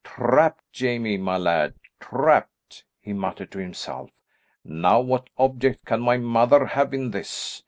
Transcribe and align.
"Trapped, 0.03 0.63
Jamie, 0.71 1.17
my 1.19 1.37
lad! 1.37 1.75
Trapped!" 1.99 2.83
he 2.99 3.13
muttered 3.13 3.51
to 3.51 3.59
himself. 3.59 4.09
"Now 4.65 4.99
what 4.99 5.29
object 5.37 5.85
can 5.85 6.01
my 6.01 6.17
mother 6.17 6.65
have 6.65 6.91
in 6.91 7.11
this? 7.11 7.59